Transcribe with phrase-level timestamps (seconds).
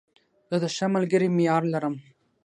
[0.49, 1.95] زه د ښه ملګري معیار لرم.